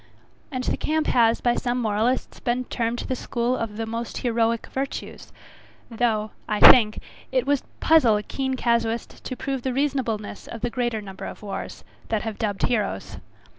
[0.51, 4.65] And the camp has by some moralists been termed the school of the most heroic
[4.73, 5.31] virtues;
[5.91, 6.97] though, I think,
[7.31, 11.43] it would puzzle a keen casuist to prove the reasonableness of the greater number of
[11.43, 13.17] wars, that have dubbed heroes.